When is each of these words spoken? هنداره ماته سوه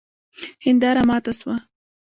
هنداره 0.65 1.01
ماته 1.09 1.31
سوه 1.39 1.57